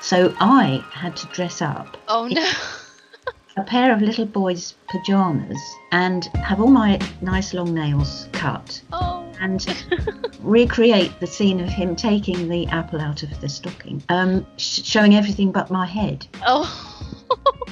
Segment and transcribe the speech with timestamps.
[0.00, 2.48] So I had to dress up Oh no.
[3.56, 5.58] a pair of little boys' pajamas
[5.92, 9.24] and have all my nice long nails cut Oh.
[9.40, 9.66] and
[10.40, 15.14] recreate the scene of him taking the apple out of the stocking, um, sh- showing
[15.16, 16.26] everything but my head.
[16.46, 16.84] Oh.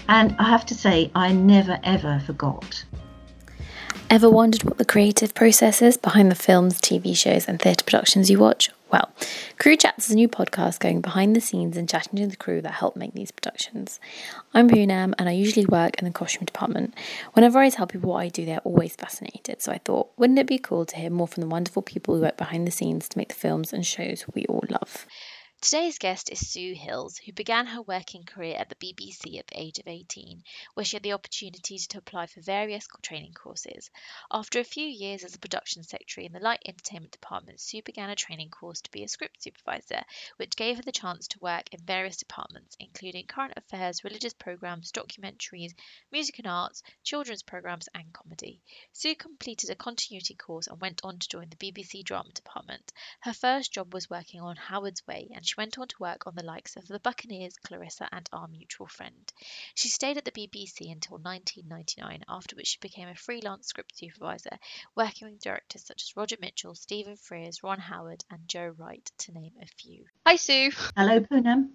[0.09, 2.85] And I have to say, I never ever forgot.
[4.09, 8.31] Ever wondered what the creative process is behind the films, TV shows, and theatre productions
[8.31, 8.71] you watch?
[8.93, 9.11] Well,
[9.59, 12.61] Crew Chats is a new podcast going behind the scenes and chatting to the crew
[12.63, 13.99] that help make these productions.
[14.55, 16.95] I'm Poonam and I usually work in the costume department.
[17.33, 19.61] Whenever I tell people what I do, they're always fascinated.
[19.61, 22.21] So I thought, wouldn't it be cool to hear more from the wonderful people who
[22.21, 25.05] work behind the scenes to make the films and shows we all love?
[25.63, 29.61] Today's guest is Sue Hills, who began her working career at the BBC at the
[29.61, 33.91] age of 18, where she had the opportunity to apply for various training courses.
[34.31, 38.11] After a few years as a production secretary in the light entertainment department, Sue began
[38.11, 40.03] a training course to be a script supervisor,
[40.37, 44.93] which gave her the chance to work in various departments, including current affairs, religious programs,
[44.93, 45.75] documentaries,
[46.13, 48.61] music and arts, children's programs, and comedy.
[48.93, 52.93] Sue completed a continuity course and went on to join the BBC drama department.
[53.21, 56.35] Her first job was working on Howard's Way, and she went on to work on
[56.35, 59.33] the likes of The Buccaneers, Clarissa, and Our Mutual Friend.
[59.75, 64.59] She stayed at the BBC until 1999, after which she became a freelance script supervisor,
[64.95, 69.33] working with directors such as Roger Michell, Stephen Frears, Ron Howard, and Joe Wright, to
[69.33, 70.05] name a few.
[70.27, 70.71] Hi, Sue.
[70.97, 71.71] Hello, Poonam.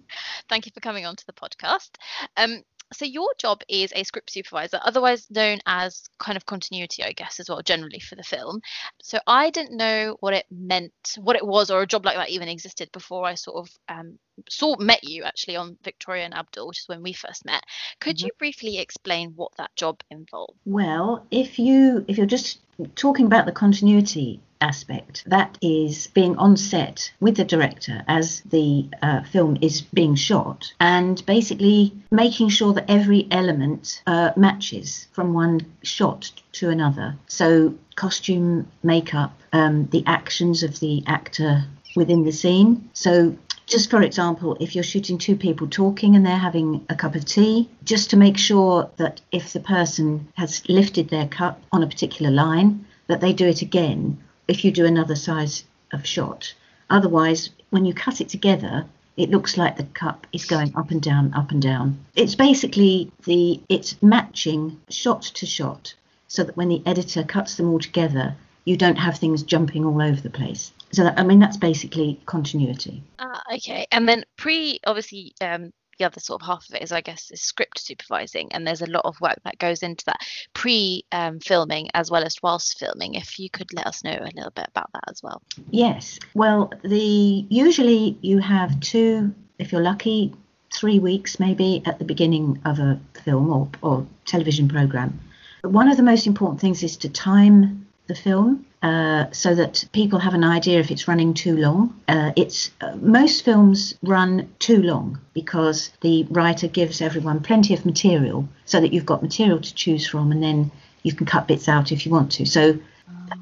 [0.48, 1.90] Thank you for coming on to the podcast.
[2.36, 2.62] Um,
[2.92, 7.40] so your job is a script supervisor, otherwise known as kind of continuity, I guess,
[7.40, 8.60] as well, generally for the film.
[9.02, 12.30] So I didn't know what it meant, what it was, or a job like that
[12.30, 16.68] even existed before I sort of um, saw met you actually on Victoria and Abdul,
[16.68, 17.64] which is when we first met.
[18.00, 20.58] Could you briefly explain what that job involved?
[20.64, 22.60] Well, if you if you're just
[22.94, 28.88] talking about the continuity aspect, that is being on set with the director as the
[29.02, 35.34] uh, film is being shot, and basically making sure that every element uh, matches from
[35.34, 37.16] one shot to another.
[37.26, 41.64] So costume, makeup, um, the actions of the actor
[41.94, 42.88] within the scene.
[42.94, 43.36] So
[43.66, 47.24] just for example, if you're shooting two people talking and they're having a cup of
[47.24, 51.86] tea, just to make sure that if the person has lifted their cup on a
[51.86, 54.18] particular line, that they do it again
[54.48, 56.54] if you do another size of shot.
[56.90, 58.86] Otherwise, when you cut it together,
[59.16, 62.04] it looks like the cup is going up and down, up and down.
[62.14, 65.94] It's basically the it's matching shot to shot
[66.28, 70.00] so that when the editor cuts them all together, you don't have things jumping all
[70.00, 70.72] over the place.
[70.92, 73.02] So that, I mean that's basically continuity.
[73.18, 73.86] Ah, okay.
[73.92, 77.30] And then pre, obviously, um, the other sort of half of it is, I guess,
[77.30, 80.20] is script supervising, and there's a lot of work that goes into that
[80.54, 83.14] pre um, filming as well as whilst filming.
[83.14, 85.42] If you could let us know a little bit about that as well.
[85.70, 86.18] Yes.
[86.34, 90.34] Well, the usually you have two, if you're lucky,
[90.72, 95.20] three weeks maybe at the beginning of a film or, or television program.
[95.62, 99.84] But one of the most important things is to time the film uh, so that
[99.92, 101.94] people have an idea if it's running too long.
[102.08, 107.86] Uh, it's uh, most films run too long because the writer gives everyone plenty of
[107.86, 110.68] material so that you've got material to choose from, and then
[111.04, 112.44] you can cut bits out if you want to.
[112.44, 112.76] So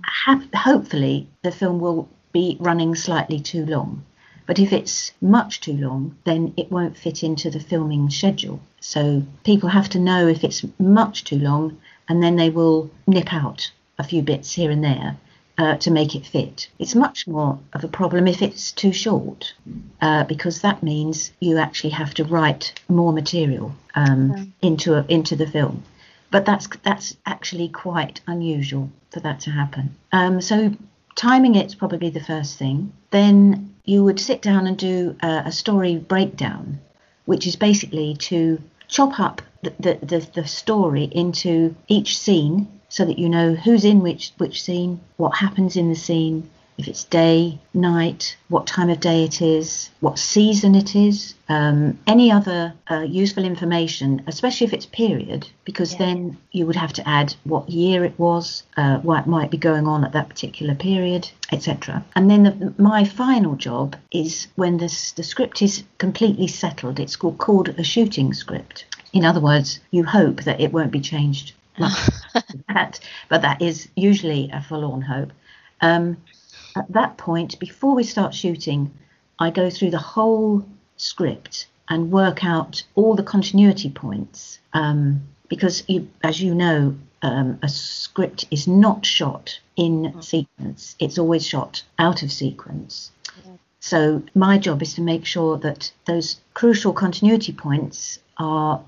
[0.05, 4.05] ha- hopefully the film will be running slightly too long.
[4.47, 8.61] But if it's much too long, then it won't fit into the filming schedule.
[8.81, 11.79] So people have to know if it's much too long,
[12.11, 15.17] and then they will nip out a few bits here and there
[15.61, 16.69] uh, to make it fit.
[16.79, 19.53] It's much more of a problem if it's too short,
[20.01, 25.37] uh, because that means you actually have to write more material um, into a, into
[25.37, 25.83] the film.
[26.31, 29.95] But that's that's actually quite unusual for that to happen.
[30.13, 30.73] Um, so
[31.15, 32.93] timing it's probably the first thing.
[33.11, 36.81] Then you would sit down and do a, a story breakdown,
[37.27, 43.05] which is basically to chop up the, the, the, the story into each scene so
[43.05, 47.05] that you know who's in which which scene, what happens in the scene, if it's
[47.05, 52.73] day, night, what time of day it is, what season it is, um, any other
[52.91, 55.99] uh, useful information, especially if it's period, because Yeah.
[55.99, 59.87] then you would have to add what year it was, uh, what might be going
[59.87, 62.03] on at that particular period, etc.
[62.17, 66.99] And then the, my final job is when the, the script is completely settled.
[66.99, 68.87] It's called, called a shooting script.
[69.13, 71.53] In other words, you hope that it won't be changed
[72.69, 75.33] that, but that is usually a forlorn hope.
[75.81, 76.17] Um,
[76.77, 78.93] at that point, before we start shooting,
[79.39, 80.65] I go through the whole
[80.97, 84.59] script and work out all the continuity points.
[84.73, 91.19] Um, because, you, as you know, um, a script is not shot in sequence, it's
[91.19, 93.11] always shot out of sequence.
[93.81, 98.83] So my job is to make sure that those crucial continuity points are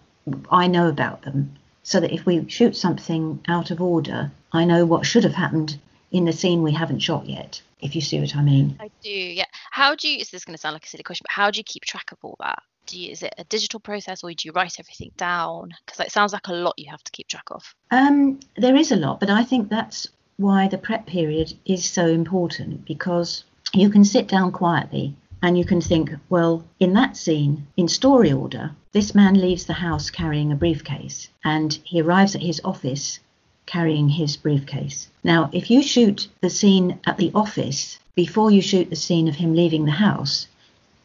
[0.50, 4.84] I know about them so that if we shoot something out of order, I know
[4.84, 5.78] what should have happened
[6.10, 8.76] in the scene we haven't shot yet, if you see what I mean.
[8.80, 9.46] I do, yeah.
[9.70, 11.58] How do you, is this going to sound like a silly question, but how do
[11.58, 12.62] you keep track of all that?
[12.86, 15.72] Do you, is it a digital process or do you write everything down?
[15.86, 17.74] Because it sounds like a lot you have to keep track of.
[17.90, 22.06] Um, there is a lot, but I think that's why the prep period is so
[22.06, 27.66] important because you can sit down quietly and you can think, well, in that scene,
[27.76, 32.42] in story order, this man leaves the house carrying a briefcase and he arrives at
[32.42, 33.18] his office
[33.66, 35.08] carrying his briefcase.
[35.24, 39.36] Now, if you shoot the scene at the office before you shoot the scene of
[39.36, 40.46] him leaving the house,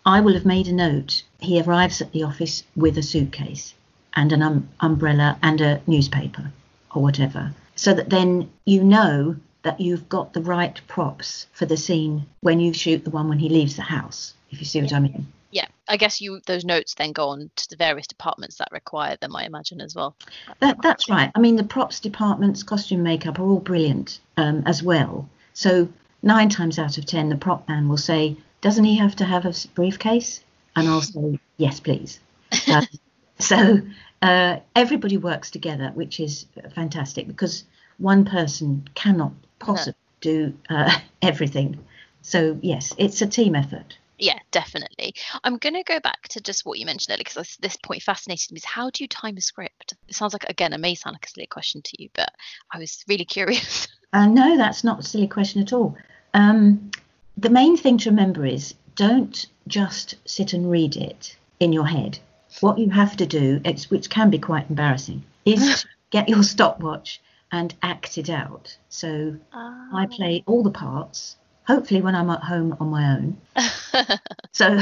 [0.05, 1.23] I will have made a note.
[1.39, 3.73] He arrives at the office with a suitcase
[4.15, 6.51] and an um, umbrella and a newspaper
[6.93, 9.35] or whatever, so that then you know
[9.67, 13.37] that you've got the right props for the scene when you shoot the one when
[13.37, 15.27] he leaves the house, if you see what I mean.
[15.51, 19.17] Yeah, I guess you those notes then go on to the various departments that require
[19.17, 20.15] them, I imagine as well.
[20.61, 21.31] That, that's right.
[21.35, 25.27] I mean, the props departments, costume makeup are all brilliant um, as well.
[25.53, 25.89] So
[26.23, 29.45] nine times out of ten, the prop man will say, "Doesn't he have to have
[29.45, 30.45] a briefcase?"
[30.77, 32.21] And I'll say, "Yes, please."
[32.69, 32.85] Uh,
[33.39, 33.81] so
[34.21, 37.65] uh, everybody works together, which is fantastic because
[37.97, 41.77] one person cannot possibly do uh, everything.
[42.21, 43.97] So yes, it's a team effort.
[44.19, 45.13] Yeah, definitely.
[45.43, 48.51] I'm going to go back to just what you mentioned earlier because this point fascinated
[48.51, 48.57] me.
[48.57, 49.93] Is how do you time a script?
[50.07, 52.29] It sounds like again it may sound like a silly question to you, but
[52.71, 53.87] I was really curious.
[54.13, 55.95] Uh, no, that's not a silly question at all.
[56.33, 56.91] Um,
[57.37, 62.17] the main thing to remember is don't just sit and read it in your head.
[62.61, 67.21] What you have to do, which can be quite embarrassing, is get your stopwatch
[67.51, 68.77] and act it out.
[68.89, 70.07] So I Ah.
[70.09, 73.37] play all the parts, hopefully when I'm at home on my own.
[74.51, 74.79] so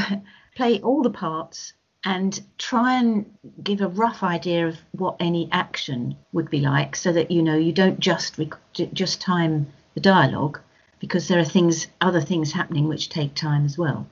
[0.56, 1.72] play all the parts
[2.04, 3.26] and try and
[3.62, 7.56] give a rough idea of what any action would be like so that you know
[7.56, 10.58] you don't just rec- just time the dialogue
[11.00, 14.06] because there are things other things happening which take time as well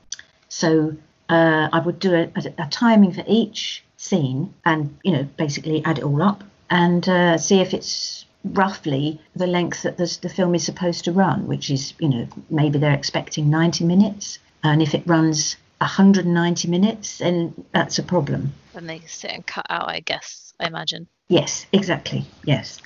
[0.49, 0.97] so
[1.29, 5.85] uh, I would do a, a, a timing for each scene and you know basically
[5.85, 10.29] add it all up and uh, see if it's roughly the length that the, the
[10.29, 14.83] film is supposed to run, which is you know maybe they're expecting 90 minutes, and
[14.83, 18.53] if it runs 190 minutes, then that's a problem.
[18.75, 21.09] and they sit and cut out, I guess, I imagine.
[21.29, 22.25] Yes, exactly.
[22.45, 22.81] Yes.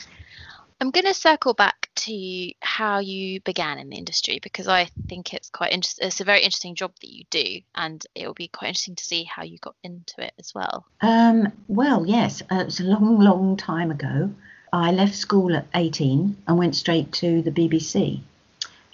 [0.81, 5.35] I'm going to circle back to how you began in the industry because I think
[5.35, 6.07] it's quite interesting.
[6.07, 9.05] It's a very interesting job that you do, and it will be quite interesting to
[9.05, 10.87] see how you got into it as well.
[11.01, 14.31] Um, well, yes, uh, it was a long, long time ago.
[14.73, 18.21] I left school at 18 and went straight to the BBC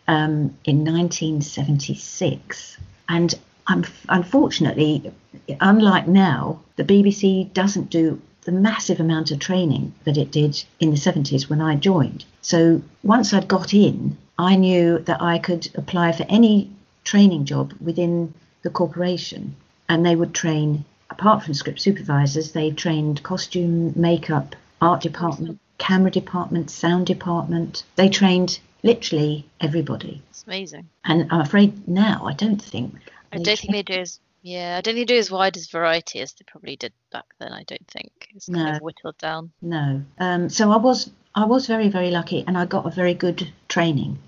[0.06, 2.76] um, in 1976.
[3.08, 3.34] And
[3.66, 5.12] unfortunately,
[5.60, 10.90] unlike now, the BBC doesn't do the massive amount of training that it did in
[10.90, 12.24] the 70s when I joined.
[12.42, 16.70] So once I'd got in, I knew that I could apply for any
[17.04, 19.56] training job within the corporation,
[19.88, 20.84] and they would train.
[21.10, 27.84] Apart from script supervisors, they trained costume, makeup, art department, camera department, sound department.
[27.96, 30.22] They trained literally everybody.
[30.30, 30.88] It's amazing.
[31.04, 32.94] And I'm afraid now I don't think.
[33.32, 35.68] I don't think they do as yeah, I don't think they do as wide as
[35.68, 37.52] variety as they probably did back then.
[37.52, 38.72] I don't think it's kind No.
[38.76, 39.52] of whittled down.
[39.62, 40.02] No.
[40.18, 43.50] Um, so I was I was very very lucky, and I got a very good
[43.68, 44.18] training.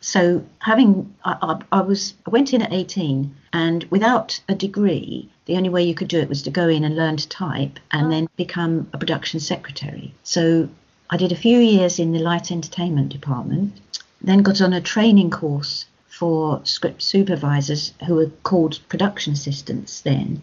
[0.00, 5.28] So having I, I, I was I went in at 18, and without a degree,
[5.46, 7.78] the only way you could do it was to go in and learn to type,
[7.90, 8.10] and Oh.
[8.10, 10.14] then become a production secretary.
[10.22, 10.68] So
[11.14, 13.72] I did a few years in the light entertainment department,
[14.20, 20.42] then got on a training course for script supervisors who were called production assistants then.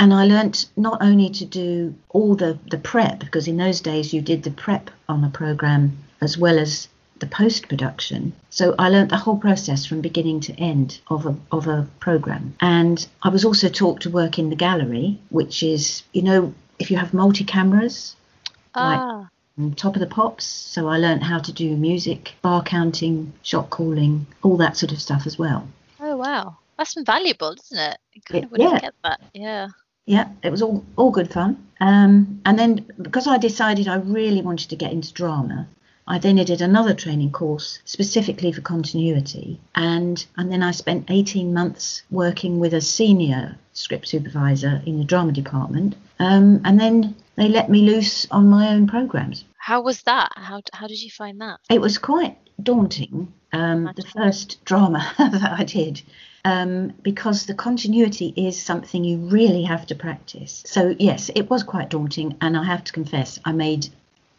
[0.00, 4.12] And I learnt not only to do all the, the prep, because in those days
[4.12, 6.88] you did the prep on a program as well as
[7.20, 8.32] the post production.
[8.50, 12.56] So I learnt the whole process from beginning to end of a, of a program.
[12.60, 16.90] And I was also taught to work in the gallery, which is, you know, if
[16.90, 18.16] you have multi cameras,
[18.74, 19.30] Ah, on
[19.76, 20.44] top of the pops.
[20.44, 25.00] So I learnt how to do music, bar counting, shot calling, all that sort of
[25.00, 25.66] stuff as well.
[26.00, 27.98] oh wow, that's invaluable, isn't it?
[28.14, 28.80] You kind Yeah, of wouldn't yeah.
[28.80, 29.20] get that.
[29.34, 29.68] Yeah.
[30.06, 31.56] yeah, it was all all good fun.
[31.80, 35.66] Um, and then because I decided I really wanted to get into drama,
[36.06, 41.54] I then did another training course specifically for continuity, and and then I spent 18
[41.54, 47.48] months working with a senior script supervisor in the drama department, um, and then they
[47.48, 49.44] let me loose on my own programs.
[49.60, 50.32] How was that?
[50.36, 51.60] How how did you find that?
[51.70, 53.32] It was quite daunting.
[53.52, 56.00] Um, the first drama that I did,
[56.44, 60.62] um, because the continuity is something you really have to practice.
[60.66, 63.88] So yes, it was quite daunting, and I have to confess, I made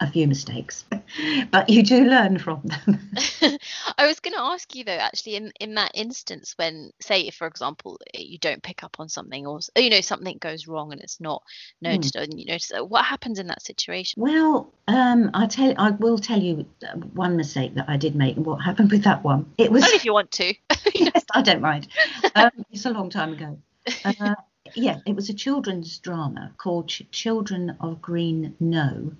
[0.02, 0.84] a few mistakes,
[1.52, 3.12] but you do learn from them.
[3.98, 7.48] I was going to ask you though, actually, in in that instance, when say, for
[7.48, 11.22] example, you don't pick up on something, or you know something goes wrong and it's
[11.22, 11.44] not
[11.82, 12.22] noticed, mm.
[12.22, 14.22] or you know, what happens in that situation?
[14.22, 18.36] Well, um, I tell, I will tell you uh, one mistake that I did make,
[18.36, 19.46] and what happened with that one.
[19.58, 19.84] It was.
[19.84, 20.54] Only if you want to.
[20.96, 21.88] yes, I don't mind.
[22.36, 23.58] Um, it's a long time ago.
[24.04, 24.36] Uh,
[24.76, 29.14] yeah, it was a children's drama called Ch- Children of Green Knowe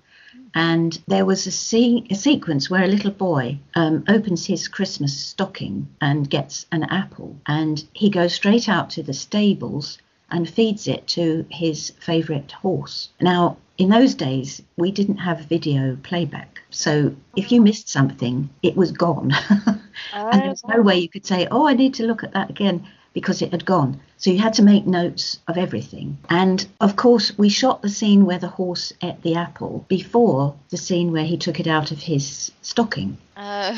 [0.54, 5.16] and there was a, se- a sequence where a little boy um, opens his Christmas
[5.16, 9.98] stocking and gets an apple, and he goes straight out to the stables
[10.30, 13.10] and feeds it to his favourite horse.
[13.20, 16.60] Now, in those days, we didn't have video playback.
[16.70, 19.32] So if you missed something, it was gone.
[20.12, 22.50] and there was no way you could say, oh, I need to look at that
[22.50, 24.00] again because it had gone.
[24.16, 26.18] So you had to make notes of everything.
[26.28, 30.76] And of course, we shot the scene where the horse ate the apple before the
[30.76, 33.18] scene where he took it out of his stocking.
[33.36, 33.76] Uh.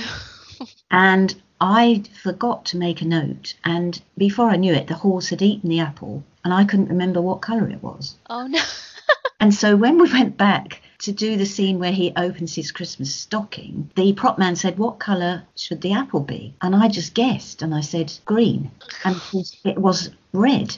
[0.90, 3.54] and I forgot to make a note.
[3.64, 7.20] And before I knew it, the horse had eaten the apple and I couldn't remember
[7.20, 8.16] what colour it was.
[8.28, 8.60] Oh, no.
[9.40, 13.14] and so when we went back, to do the scene where he opens his Christmas
[13.14, 16.54] stocking, the prop man said, What colour should the apple be?
[16.62, 18.70] And I just guessed and I said, Green.
[19.04, 19.20] And
[19.64, 20.76] it was red.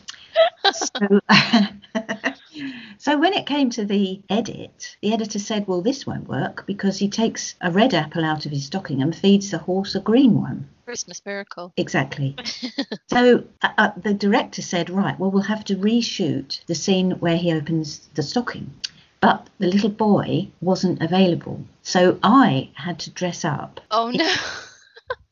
[0.72, 1.20] so,
[2.98, 6.98] so when it came to the edit, the editor said, Well, this won't work because
[6.98, 10.40] he takes a red apple out of his stocking and feeds the horse a green
[10.40, 10.68] one.
[10.84, 11.72] Christmas miracle.
[11.76, 12.36] Exactly.
[13.08, 17.36] so uh, uh, the director said, Right, well, we'll have to reshoot the scene where
[17.36, 18.72] he opens the stocking
[19.20, 21.64] but the little boy wasn't available.
[21.82, 23.80] So I had to dress up.
[23.90, 24.34] Oh no.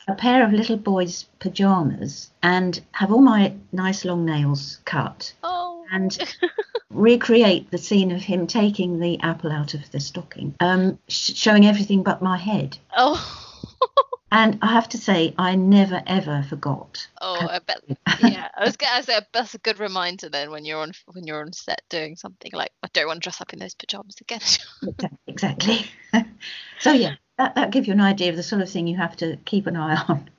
[0.09, 5.33] a pair of little boy's pajamas and have all my nice long nails cut.
[5.43, 5.85] Oh.
[5.93, 6.19] And
[6.91, 11.67] recreate the scene of him taking the apple out of the stocking, um, sh- showing
[11.67, 12.79] everything but my head.
[12.97, 13.44] Oh.
[14.31, 17.07] And I have to say, I never ever forgot.
[17.21, 17.83] Oh, I bet.
[18.21, 21.40] Yeah, I was gonna say that's a good reminder then when you're on when you're
[21.40, 24.40] on set doing something like I don't want to dress up in those pajamas again.
[25.26, 25.87] exactly.
[26.78, 29.16] so yeah, that that gives you an idea of the sort of thing you have
[29.16, 30.31] to keep an eye on.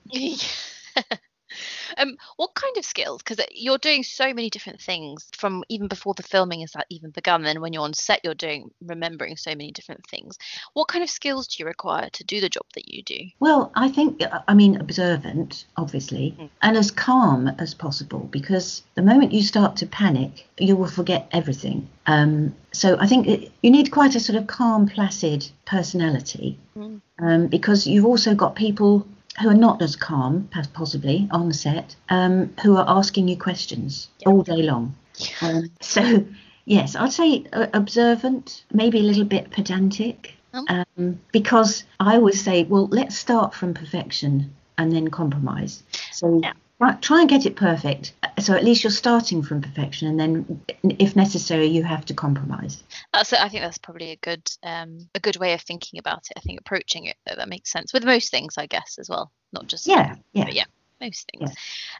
[1.97, 3.21] Um, what kind of skills?
[3.23, 7.43] Because you're doing so many different things from even before the filming has even begun.
[7.43, 10.37] Then when you're on set, you're doing remembering so many different things.
[10.73, 13.17] What kind of skills do you require to do the job that you do?
[13.39, 16.49] Well, I think I mean observant, obviously, mm.
[16.61, 18.27] and as calm as possible.
[18.31, 21.87] Because the moment you start to panic, you will forget everything.
[22.07, 27.01] Um, so I think it, you need quite a sort of calm, placid personality, mm.
[27.19, 29.07] um, because you've also got people
[29.41, 34.09] who are not as calm, as possibly on set, um, who are asking you questions
[34.19, 34.27] yep.
[34.27, 34.95] all day long.
[35.41, 36.25] Um, so,
[36.65, 40.65] yes, I'd say uh, observant, maybe a little bit pedantic, oh.
[40.69, 45.83] um, because I always say, well, let's start from perfection and then compromise.
[46.11, 46.53] So, yeah.
[46.77, 48.13] Right, try and get it perfect.
[48.39, 52.83] So at least you're starting from perfection, and then, if necessary, you have to compromise.
[53.13, 53.31] That's.
[53.31, 56.33] I think that's probably a good, um, a good way of thinking about it.
[56.35, 59.31] I think approaching it that makes sense with most things, I guess, as well.
[59.53, 60.65] Not just yeah, yeah, yeah,
[60.99, 61.51] most things.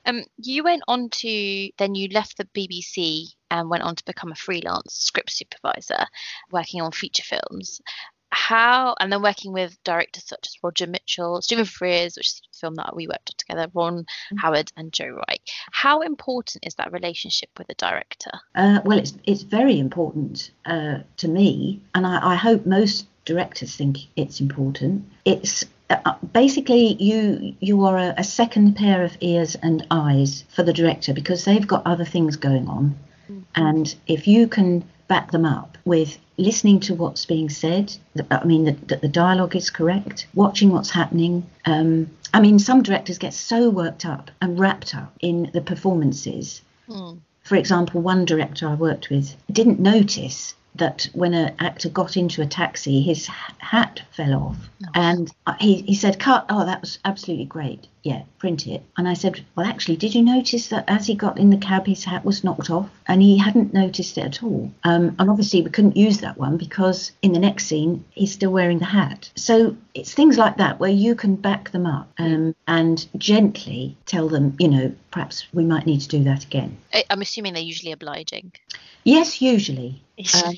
[0.06, 0.10] Yeah.
[0.10, 4.34] Um, you went on to then you left the BBC and went on to become
[4.34, 6.06] a freelance script supervisor,
[6.52, 7.80] working on feature films
[8.36, 12.58] how and then working with directors such as Roger Michell, Stephen Frears, which is a
[12.60, 14.38] film that we worked on together, Ron mm-hmm.
[14.38, 15.42] Howard and Joe Wright.
[15.72, 18.32] How important is that relationship with a director?
[18.54, 23.76] Uh, well, it's it's very important uh, to me, and I, I, hope most directors
[23.76, 25.06] think it's important.
[25.24, 30.64] It's uh, basically you you are a, a second pair of ears and eyes for
[30.64, 32.96] the director because they've got other things going on,
[33.32, 33.42] mm-hmm.
[33.56, 37.96] and if you can back them up with listening to what's being said.
[38.30, 41.50] I mean, that the, the, dialogue is correct, watching what's happening.
[41.66, 46.62] Um, I mean, some directors get so worked up and wrapped up in the performances.
[46.90, 47.20] Mm.
[47.44, 52.42] For example, one director I worked with didn't notice that when an actor got into
[52.42, 54.70] a taxi, his hat fell off.
[54.94, 56.46] And he, he said, Cut.
[56.50, 57.88] Oh, that was absolutely great.
[58.06, 58.84] Yeah, print it.
[58.98, 61.88] And I said, Well, actually, did you notice that as he got in the cab,
[61.88, 62.88] his hat was knocked off?
[63.08, 64.72] And he hadn't noticed it at all.
[64.84, 68.52] Um, and obviously, we couldn't use that one because in the next scene, he's still
[68.52, 69.32] wearing the hat.
[69.36, 74.30] So it's things like that where you can back them up um, and gently tell
[74.30, 76.78] them, you know, perhaps we might need to do that again.
[77.10, 78.52] I'm assuming they're usually obliging.
[79.04, 80.04] Yes, usually.
[80.46, 80.56] Um,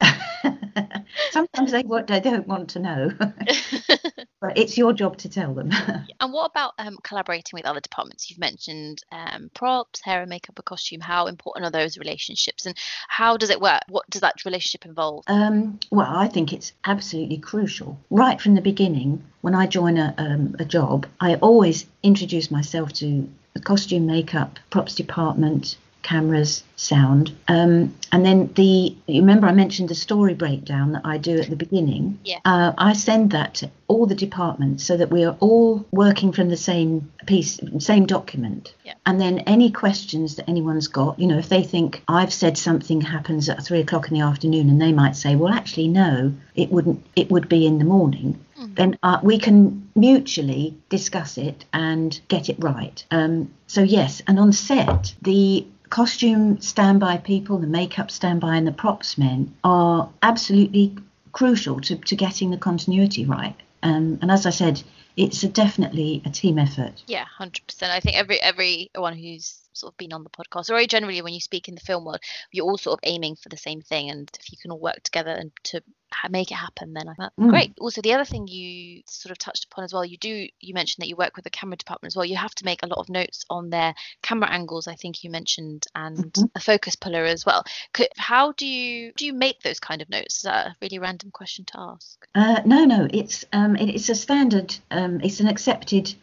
[1.30, 3.10] Sometimes they, they don't want to know,
[4.40, 5.70] but it's your job to tell them.
[6.22, 8.28] And what about um, collaborating with other departments?
[8.28, 11.00] You've mentioned um, props, hair and makeup, and costume.
[11.00, 12.76] How important are those relationships, and
[13.08, 13.80] how does it work?
[13.88, 15.24] What does that relationship involve?
[15.28, 17.98] Um, well, I think it's absolutely crucial.
[18.10, 22.92] Right from the beginning, when I join a, um, a job, I always introduce myself
[22.94, 27.32] to the costume, makeup, props department, cameras, sound.
[27.48, 31.50] Um, and then the, you remember I mentioned the story breakdown that I do at
[31.50, 32.18] the beginning?
[32.24, 32.38] Yeah.
[32.44, 36.48] Uh, I send that to all the departments so that we are all working from
[36.48, 38.74] the same piece, same document.
[38.84, 38.94] Yeah.
[39.06, 43.00] And then any questions that anyone's got, you know, if they think I've said something
[43.00, 46.70] happens at three o'clock in the afternoon and they might say, well, actually, no, it
[46.70, 48.38] wouldn't, it would be in the morning
[48.74, 53.04] then uh, we can mutually discuss it and get it right.
[53.10, 58.72] Um, so, yes, and on set, the costume standby people, the makeup standby, and the
[58.72, 60.96] props men are absolutely
[61.32, 63.56] crucial to, to getting the continuity right.
[63.82, 64.82] Um, and as I said,
[65.16, 67.02] it's a definitely a team effort.
[67.06, 67.92] Yeah, hundred percent.
[67.92, 71.40] I think every everyone who's sort of been on the podcast, or generally when you
[71.40, 72.20] speak in the film world,
[72.52, 75.02] you're all sort of aiming for the same thing, and if you can all work
[75.02, 75.82] together and to
[76.30, 77.50] make it happen, then that's Mm.
[77.50, 77.72] great.
[77.80, 81.02] Also, the other thing you sort of touched upon as well, you do you mentioned
[81.02, 82.24] that you work with the camera department as well.
[82.24, 84.86] You have to make a lot of notes on their camera angles.
[84.86, 86.50] I think you mentioned and Mhm.
[86.54, 87.64] a focus puller as well.
[87.92, 90.36] Could, how do you do you make those kind of notes?
[90.36, 92.26] Is that a really random question to ask?
[92.34, 94.74] Uh, no, no, it's um, it, it's a standard.
[94.90, 96.14] Um, it's an accepted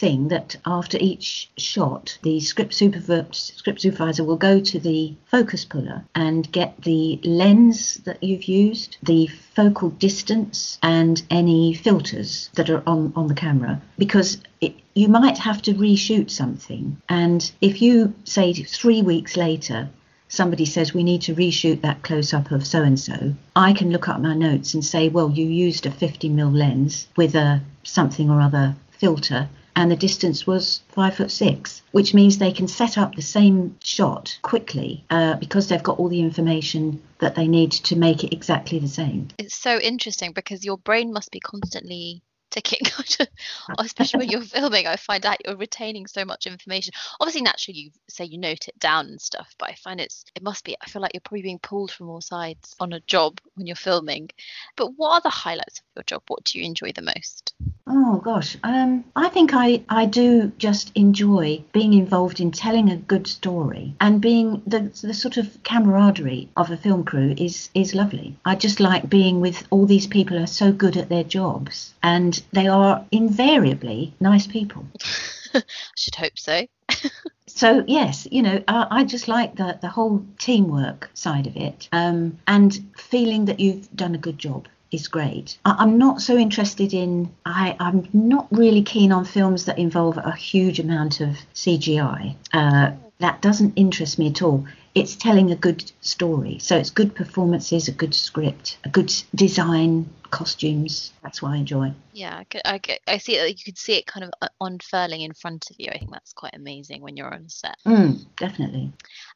[0.00, 6.04] thing that after each shot, the script script supervisor will go to the focus puller
[6.14, 12.82] and get the lens that you've used, the focal distance, and any filters that are
[12.86, 14.38] on on the camera because.
[14.58, 19.90] It, you might have to reshoot something, and if you say three weeks later
[20.28, 23.90] somebody says we need to reshoot that close up of so and so, I can
[23.90, 27.60] look up my notes and say, well, you used a 50 mil lens with a
[27.84, 29.48] something or other filter.
[29.76, 33.76] And the distance was five foot six, which means they can set up the same
[33.84, 38.32] shot quickly uh, because they've got all the information that they need to make it
[38.32, 39.28] exactly the same.
[39.38, 42.80] It's so interesting because your brain must be constantly ticking,
[43.78, 44.86] especially when you're filming.
[44.86, 46.94] I find out you're retaining so much information.
[47.20, 50.42] Obviously, naturally, you say you note it down and stuff, but I find it's it
[50.42, 50.76] must be.
[50.80, 53.76] I feel like you're probably being pulled from all sides on a job when you're
[53.76, 54.30] filming.
[54.76, 56.22] But what are the highlights of your job?
[56.28, 57.54] What do you enjoy the most?
[57.88, 62.96] Oh gosh, um, I think I, I do just enjoy being involved in telling a
[62.96, 67.94] good story and being the the sort of camaraderie of a film crew is is
[67.94, 68.34] lovely.
[68.44, 71.94] I just like being with all these people who are so good at their jobs
[72.02, 74.84] and they are invariably nice people.
[75.54, 75.62] I
[75.96, 76.66] should hope so.
[77.48, 81.88] So yes, you know, I, I just like the the whole teamwork side of it,
[81.92, 85.58] um, and feeling that you've done a good job is great.
[85.64, 87.32] I, I'm not so interested in.
[87.44, 92.36] I I'm not really keen on films that involve a huge amount of CGI.
[92.52, 94.66] Uh, that doesn't interest me at all.
[94.94, 100.08] It's telling a good story, so it's good performances, a good script, a good design,
[100.30, 101.12] costumes.
[101.22, 101.92] That's what I enjoy.
[102.12, 103.58] Yeah, I see it.
[103.58, 105.90] You can see it kind of uh, unfurling in front of you.
[105.90, 107.76] I think that's quite amazing when you're on set.
[107.86, 108.92] Mm, definitely.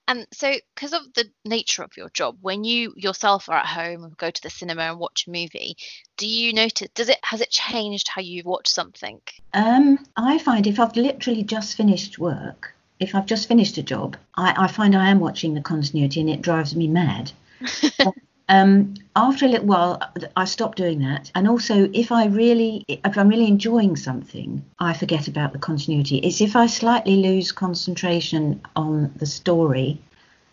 [0.08, 4.04] And so, because of the nature of your job, when you yourself are at home
[4.04, 5.76] or go to the cinema and watch a movie,
[6.16, 6.88] do you notice?
[6.94, 9.20] Does it has it changed how you watch something?
[9.54, 14.16] Um, I find if I've literally just finished work, if I've just finished a job,
[14.34, 17.32] I, I find I am watching the continuity and it drives me mad.
[18.50, 20.02] um, after a little while,
[20.36, 21.30] I stop doing that.
[21.36, 26.18] And also, if I really, if I'm really enjoying something, I forget about the continuity.
[26.18, 30.00] It's if I slightly lose concentration on the story,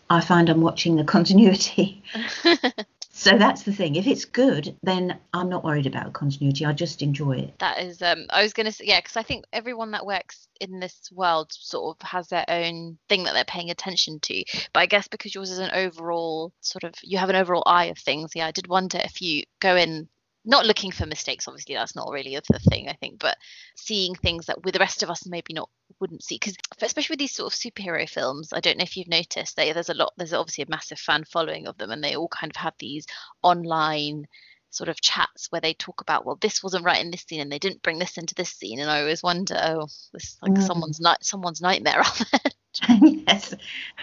[0.08, 2.00] I find I'm watching the continuity.
[3.18, 3.96] So that's the thing.
[3.96, 6.64] If it's good, then I'm not worried about continuity.
[6.64, 7.58] I just enjoy it.
[7.58, 10.46] That is, um, I was going to say, yeah, because I think everyone that works
[10.60, 14.44] in this world sort of has their own thing that they're paying attention to.
[14.72, 17.86] But I guess because yours is an overall sort of, you have an overall eye
[17.86, 18.30] of things.
[18.36, 20.08] Yeah, I did wonder if you go in
[20.44, 21.48] not looking for mistakes.
[21.48, 23.36] Obviously, that's not really a the thing I think, but
[23.76, 25.68] seeing things that with the rest of us maybe not
[26.00, 26.36] wouldn't see.
[26.36, 29.72] Because especially with these sort of superhero films, I don't know if you've noticed that
[29.74, 30.12] there's a lot.
[30.16, 33.06] There's obviously a massive fan following of them, and they all kind of have these
[33.42, 34.26] online
[34.70, 37.50] sort of chats where they talk about well this wasn't right in this scene and
[37.50, 40.52] they didn't bring this into this scene and i always wonder oh this is like
[40.52, 40.62] Mm.
[40.62, 42.02] someone's night someone's nightmare
[43.00, 43.54] yes.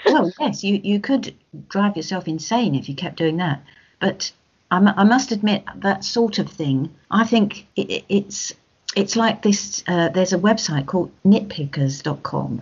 [0.05, 1.35] Well, yes, you, you could
[1.69, 3.63] drive yourself insane if you kept doing that.
[3.99, 4.31] But
[4.75, 8.53] I, mu- I must admit, that sort of thing, I think it, it- it's
[8.95, 9.83] it's like this.
[9.87, 12.61] Uh, there's a website called nitpickers.com,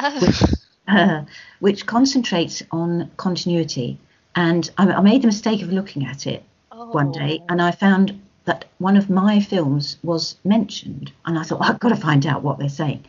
[0.00, 0.40] oh,
[0.88, 1.24] uh,
[1.60, 3.98] which concentrates on continuity.
[4.34, 6.42] And I, I made the mistake of looking at it.
[6.72, 7.46] oh one day Oh.
[7.50, 11.80] and I found that one of my films was mentioned, and I thought "Oh, I've
[11.80, 13.04] got to find out what they're saying.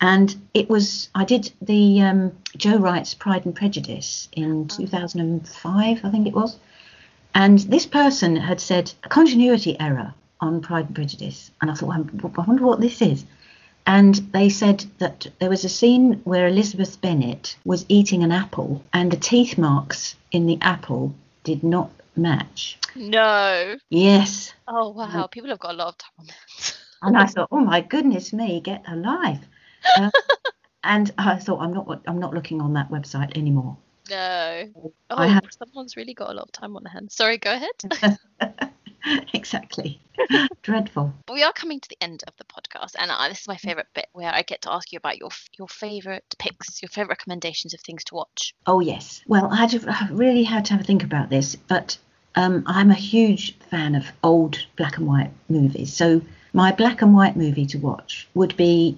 [0.00, 6.10] And it was I did the um, Joe Wright's Pride and Prejudice in 2005, I
[6.10, 6.56] think it was,
[7.34, 11.88] and this person had said a continuity error on Pride and Prejudice, and I thought
[11.88, 13.24] "Well, I wonder what this is.
[13.86, 18.82] And they said that there was a scene where Elizabeth Bennet was eating an apple,
[18.92, 22.78] and the teeth marks in the apple did not match.
[22.94, 23.76] No.
[23.90, 24.54] Yes.
[24.66, 26.76] Oh wow, people have got a lot of time on that.
[27.02, 29.44] And I thought, oh my goodness me, get a life.
[29.96, 30.10] Uh,
[30.84, 33.76] and I thought, I'm not, I'm not looking on that website anymore.
[34.10, 34.70] No.
[35.10, 37.14] Oh, I have- someone's really got a lot of time on their hands.
[37.14, 38.18] Sorry, go ahead.
[39.34, 40.00] exactly.
[40.62, 41.12] Dreadful.
[41.30, 43.88] we are coming to the end of the podcast, and uh, this is my favorite
[43.94, 47.74] bit where I get to ask you about your your favorite picks, your favorite recommendations
[47.74, 48.54] of things to watch.
[48.66, 49.22] Oh yes.
[49.26, 51.98] Well, I had to, I really had to have a think about this, but
[52.34, 55.92] um, I'm a huge fan of old black and white movies.
[55.92, 58.96] So my black and white movie to watch would be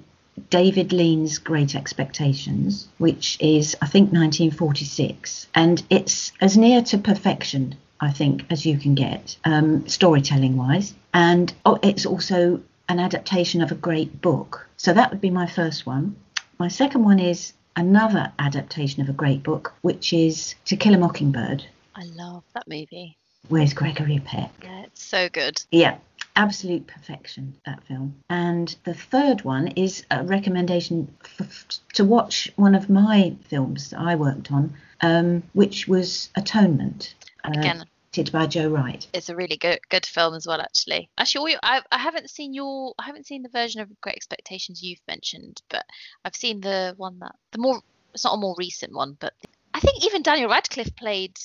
[0.50, 7.76] David Lean's Great Expectations, which is I think 1946, and it's as near to perfection
[8.00, 13.62] I think as you can get um, storytelling wise, and oh, it's also an adaptation
[13.62, 14.66] of a great book.
[14.76, 16.16] So that would be my first one.
[16.58, 20.98] My second one is another adaptation of a great book, which is To Kill a
[20.98, 21.64] Mockingbird.
[21.94, 23.16] I love that movie.
[23.48, 24.50] Where's Gregory Peck?
[24.62, 25.62] Yeah, it's so good.
[25.70, 25.98] Yeah,
[26.36, 28.14] absolute perfection, that film.
[28.30, 34.00] And the third one is a recommendation f- to watch one of my films that
[34.00, 37.14] I worked on, um, which was Atonement.
[37.44, 37.84] uh, Again,
[38.32, 39.06] by Joe Wright.
[39.12, 40.58] it's a really good good film as well.
[40.58, 44.16] Actually, actually, all I I haven't seen your I haven't seen the version of Great
[44.16, 45.84] Expectations you've mentioned, but
[46.24, 47.82] I've seen the one that the more
[48.14, 49.34] it's not a more recent one, but
[49.74, 51.38] I think even Daniel Radcliffe played.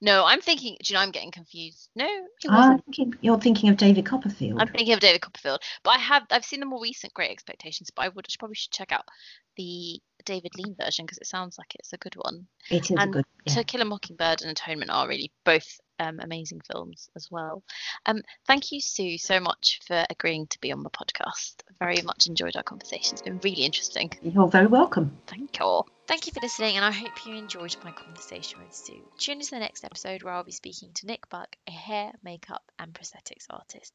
[0.00, 0.76] No, I'm thinking.
[0.82, 1.02] Do you know?
[1.02, 1.88] I'm getting confused.
[1.94, 2.06] No,
[2.40, 2.74] he wasn't.
[2.74, 4.60] I'm thinking, you're thinking of David Copperfield.
[4.60, 7.90] I'm thinking of David Copperfield, but I have I've seen the more recent Great Expectations,
[7.94, 9.04] but I would probably should check out
[9.56, 12.46] the David Lean version because it sounds like it's a good one.
[12.70, 13.24] it is a and good.
[13.46, 13.54] Yeah.
[13.54, 17.62] To Kill a Mockingbird and Atonement are really both um, amazing films as well.
[18.06, 21.56] Um, thank you, Sue, so much for agreeing to be on the podcast.
[21.78, 23.14] Very much enjoyed our conversation.
[23.14, 24.10] It's been really interesting.
[24.22, 25.16] You're very welcome.
[25.26, 25.82] Thank you.
[26.06, 29.02] Thank you for listening, and I hope you enjoyed my conversation with Sue.
[29.18, 32.62] Tune into the next episode where I'll be speaking to Nick Buck, a hair, makeup,
[32.78, 33.92] and prosthetics artist.